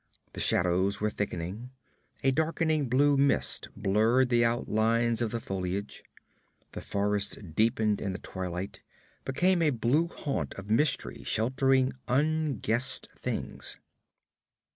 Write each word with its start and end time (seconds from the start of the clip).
The 0.33 0.39
shadows 0.39 0.99
were 0.99 1.11
thickening. 1.11 1.69
A 2.23 2.31
darkening 2.31 2.89
blue 2.89 3.17
mist 3.17 3.69
blurred 3.77 4.29
the 4.29 4.43
outlines 4.43 5.21
of 5.21 5.29
the 5.29 5.39
foliage. 5.39 6.03
The 6.71 6.81
forest 6.81 7.53
deepened 7.53 8.01
in 8.01 8.11
the 8.11 8.17
twilight, 8.17 8.81
became 9.25 9.61
a 9.61 9.69
blue 9.69 10.07
haunt 10.07 10.55
of 10.55 10.71
mystery 10.71 11.23
sheltering 11.23 11.93
unguessed 12.07 13.09
things. 13.15 13.77